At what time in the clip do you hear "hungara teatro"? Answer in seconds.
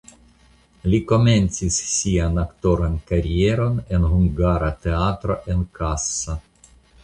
4.17-5.41